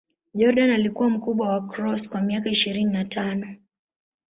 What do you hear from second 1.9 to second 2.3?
kwa